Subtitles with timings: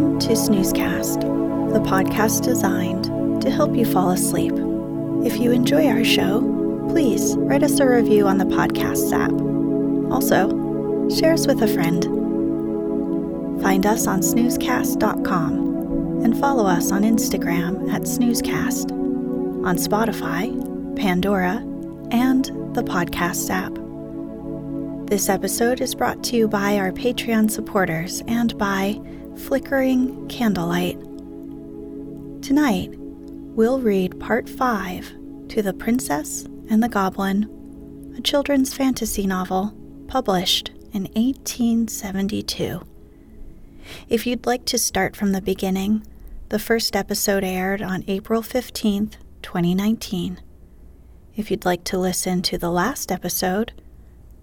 [0.00, 1.20] Welcome to Snoozecast,
[1.74, 3.04] the podcast designed
[3.42, 4.54] to help you fall asleep.
[5.26, 6.40] If you enjoy our show,
[6.88, 9.30] please write us a review on the podcast app.
[10.10, 10.48] Also,
[11.14, 12.02] share us with a friend.
[13.62, 18.90] Find us on snoozecast.com and follow us on Instagram at snoozecast,
[19.66, 21.56] on Spotify, Pandora,
[22.10, 23.74] and the podcast app.
[25.10, 28.98] This episode is brought to you by our Patreon supporters and by
[29.46, 31.00] Flickering Candlelight.
[32.42, 39.74] Tonight, we'll read Part 5 to The Princess and the Goblin, a children's fantasy novel
[40.08, 42.86] published in 1872.
[44.08, 46.06] If you'd like to start from the beginning,
[46.50, 50.40] the first episode aired on April 15th, 2019.
[51.34, 53.72] If you'd like to listen to the last episode,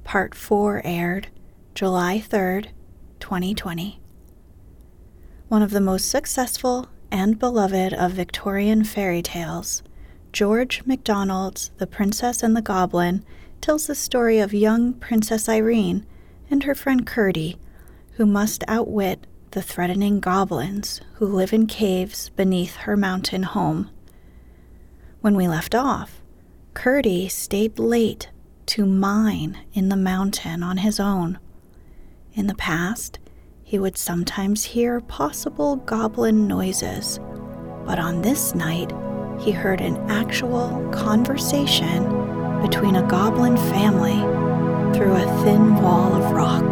[0.03, 1.27] Part 4 aired
[1.75, 2.69] July 3rd,
[3.19, 4.01] 2020
[5.49, 9.81] one of the most successful and beloved of Victorian fairy tales,
[10.33, 13.23] George MacDonald's The Princess and the Goblin
[13.61, 16.05] tells the story of young Princess Irene
[16.49, 17.57] and her friend Curdie,
[18.13, 23.89] who must outwit the threatening goblins who live in caves beneath her mountain home.
[25.21, 26.21] When we left off,
[26.73, 28.29] Curdie stayed late
[28.67, 31.39] to mine in the mountain on his own.
[32.33, 33.17] In the past,
[33.67, 37.19] he would sometimes hear possible goblin noises,
[37.85, 38.94] but on this night,
[39.41, 42.01] he heard an actual conversation
[42.61, 44.22] between a goblin family
[44.97, 46.63] through a thin wall of rock.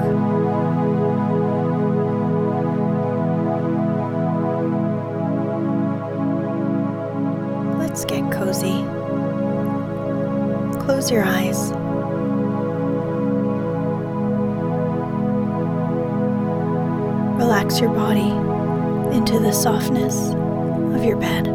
[7.77, 8.85] Let's get cozy.
[10.85, 11.73] Close your eyes.
[17.65, 18.29] Relax your body
[19.17, 20.29] into the softness
[20.93, 21.47] of your bed.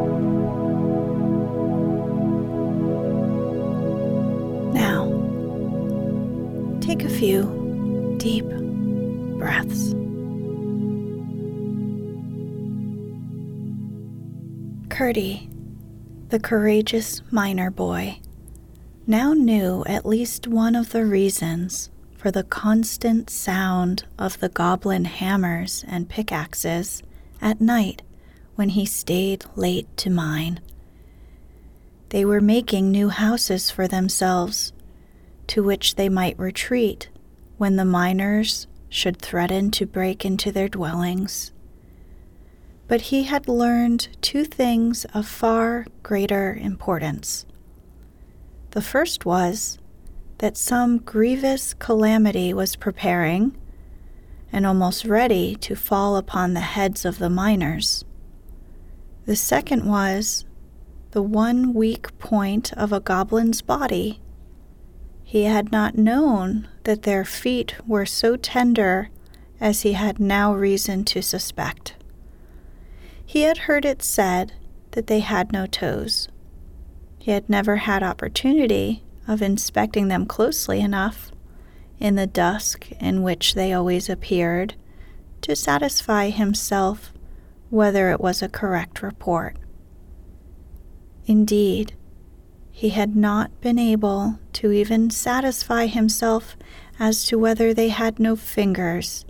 [4.74, 5.06] Now,
[6.80, 8.44] take a few deep
[9.38, 9.94] breaths.
[14.88, 15.48] Curdie,
[16.30, 18.18] the courageous miner boy,
[19.06, 21.88] now knew at least one of the reasons
[22.20, 27.02] for the constant sound of the goblin hammers and pickaxes
[27.40, 28.02] at night
[28.56, 30.60] when he stayed late to mine.
[32.10, 34.74] They were making new houses for themselves,
[35.46, 37.08] to which they might retreat
[37.56, 41.52] when the miners should threaten to break into their dwellings.
[42.86, 47.46] But he had learned two things of far greater importance.
[48.72, 49.78] The first was
[50.40, 53.54] that some grievous calamity was preparing
[54.50, 58.06] and almost ready to fall upon the heads of the miners.
[59.26, 60.46] The second was
[61.10, 64.22] the one weak point of a goblin's body.
[65.22, 69.10] He had not known that their feet were so tender
[69.60, 71.96] as he had now reason to suspect.
[73.26, 74.54] He had heard it said
[74.92, 76.28] that they had no toes.
[77.18, 81.30] He had never had opportunity of inspecting them closely enough
[81.98, 84.74] in the dusk in which they always appeared
[85.42, 87.12] to satisfy himself
[87.68, 89.56] whether it was a correct report.
[91.26, 91.94] Indeed,
[92.72, 96.56] he had not been able to even satisfy himself
[96.98, 99.24] as to whether they had no fingers,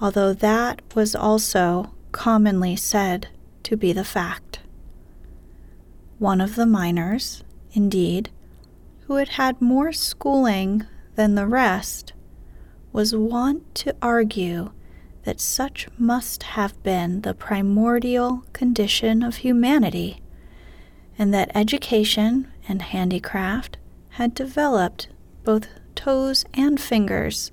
[0.00, 3.28] although that was also commonly said
[3.62, 4.60] to be the fact.
[6.18, 8.30] One of the miners, indeed,
[9.10, 10.86] who had had more schooling
[11.16, 12.12] than the rest,
[12.92, 14.70] was wont to argue
[15.24, 20.22] that such must have been the primordial condition of humanity,
[21.18, 23.76] and that education and handicraft
[24.10, 25.08] had developed
[25.42, 25.66] both
[25.96, 27.50] toes and fingers,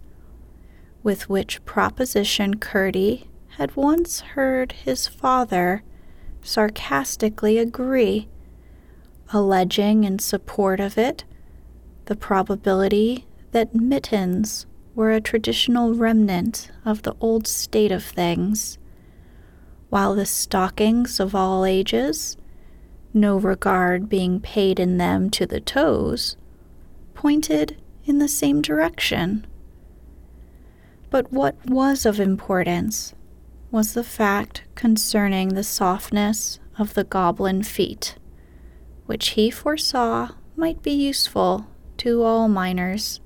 [1.02, 5.82] with which proposition Curdie had once heard his father
[6.44, 8.28] sarcastically agree,
[9.34, 11.24] alleging in support of it
[12.08, 14.66] the probability that mittens
[14.96, 18.78] were a traditional remnant of the old state of things,
[19.90, 22.36] while the stockings of all ages,
[23.14, 26.36] no regard being paid in them to the toes,
[27.14, 29.46] pointed in the same direction.
[31.10, 33.14] But what was of importance
[33.70, 38.16] was the fact concerning the softness of the goblin feet,
[39.06, 41.68] which he foresaw might be useful
[42.08, 43.20] to all miners.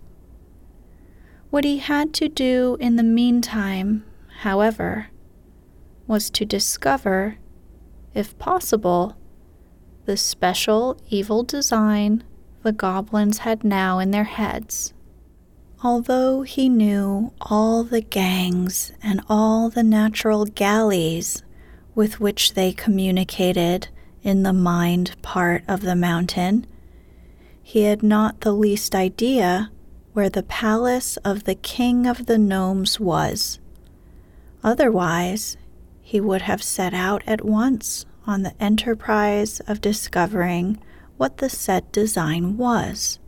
[1.52, 4.04] What he had to do in the meantime,
[4.40, 5.10] however,
[6.08, 7.38] was to discover,
[8.16, 9.16] if possible,
[10.06, 12.24] the special evil design
[12.64, 14.96] the goblins had now in their heads.
[15.84, 21.44] Although he knew all the gangs and all the natural galleys
[21.94, 23.90] with which they communicated
[24.24, 26.66] in the mined part of the mountain,
[27.62, 29.72] he had not the least idea
[30.14, 33.60] where the palace of the king of the gnomes was.
[34.64, 35.58] Otherwise,
[36.02, 40.78] he would have set out at once on the enterprise of discovering
[41.18, 43.20] what the said design was.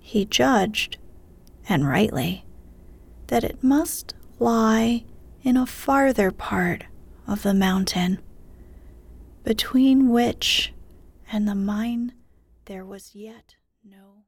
[0.00, 0.98] He judged,
[1.68, 2.44] and rightly,
[3.28, 5.04] that it must lie
[5.42, 6.84] in a farther part
[7.26, 8.20] of the mountain,
[9.42, 10.72] between which
[11.32, 12.12] and the mine
[12.66, 14.24] there was yet no